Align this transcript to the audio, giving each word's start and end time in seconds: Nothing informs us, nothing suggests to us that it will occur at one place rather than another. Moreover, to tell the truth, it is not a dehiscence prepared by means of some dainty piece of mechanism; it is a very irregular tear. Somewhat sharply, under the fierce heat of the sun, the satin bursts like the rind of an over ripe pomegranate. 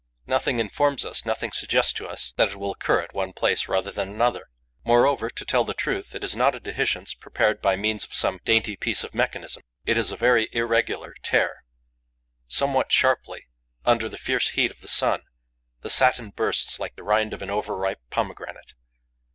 Nothing 0.25 0.57
informs 0.57 1.05
us, 1.05 1.27
nothing 1.27 1.51
suggests 1.51 1.93
to 1.93 2.07
us 2.07 2.33
that 2.35 2.49
it 2.49 2.55
will 2.55 2.71
occur 2.71 3.01
at 3.01 3.13
one 3.13 3.33
place 3.33 3.67
rather 3.67 3.91
than 3.91 4.09
another. 4.09 4.49
Moreover, 4.83 5.29
to 5.29 5.45
tell 5.45 5.63
the 5.63 5.75
truth, 5.75 6.15
it 6.15 6.23
is 6.23 6.35
not 6.35 6.55
a 6.55 6.59
dehiscence 6.59 7.13
prepared 7.13 7.61
by 7.61 7.75
means 7.75 8.03
of 8.03 8.11
some 8.15 8.39
dainty 8.43 8.75
piece 8.75 9.03
of 9.03 9.13
mechanism; 9.13 9.61
it 9.85 9.99
is 9.99 10.11
a 10.11 10.17
very 10.17 10.49
irregular 10.53 11.13
tear. 11.21 11.63
Somewhat 12.47 12.91
sharply, 12.91 13.45
under 13.85 14.09
the 14.09 14.17
fierce 14.17 14.49
heat 14.49 14.71
of 14.71 14.81
the 14.81 14.87
sun, 14.87 15.21
the 15.81 15.89
satin 15.91 16.31
bursts 16.31 16.79
like 16.79 16.95
the 16.95 17.03
rind 17.03 17.31
of 17.31 17.43
an 17.43 17.51
over 17.51 17.77
ripe 17.77 18.01
pomegranate. 18.09 18.73